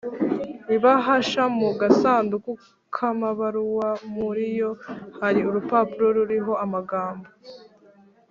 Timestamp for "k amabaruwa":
2.93-3.89